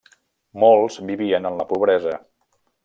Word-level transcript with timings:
Molts 0.63 0.97
vivien 1.11 1.49
en 1.51 1.61
la 1.61 1.71
pobresa. 1.75 2.19